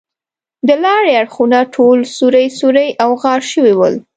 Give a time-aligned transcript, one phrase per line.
[0.67, 3.93] د لارې اړخونه ټول سوري سوري او غار شوي ول.